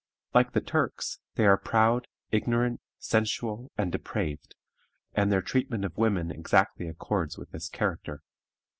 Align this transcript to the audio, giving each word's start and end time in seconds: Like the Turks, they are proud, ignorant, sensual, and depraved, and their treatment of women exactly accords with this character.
Like 0.33 0.53
the 0.53 0.61
Turks, 0.61 1.19
they 1.35 1.45
are 1.45 1.59
proud, 1.59 2.07
ignorant, 2.31 2.81
sensual, 2.97 3.71
and 3.77 3.91
depraved, 3.91 4.55
and 5.13 5.31
their 5.31 5.43
treatment 5.43 5.85
of 5.85 5.95
women 5.95 6.31
exactly 6.31 6.87
accords 6.87 7.37
with 7.37 7.51
this 7.51 7.69
character. 7.69 8.23